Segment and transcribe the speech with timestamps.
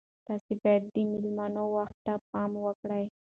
[0.27, 3.05] تاسي باید د میلمنو وخت ته پام وکړئ.